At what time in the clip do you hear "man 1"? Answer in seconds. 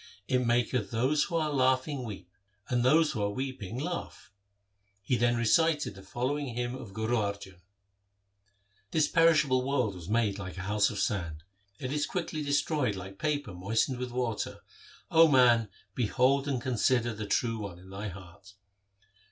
15.27-15.69